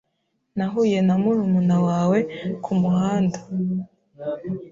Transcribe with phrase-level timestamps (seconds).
[0.57, 2.19] Nahuye na murumuna wawe
[2.63, 3.39] kumuhanda.